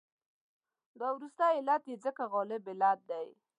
دا 0.99 1.07
وروستی 1.15 1.53
علت 1.59 1.83
یې 1.89 1.95
ځکه 2.05 2.23
غالب 2.33 2.63
علت 2.71 2.99
دی. 3.09 3.27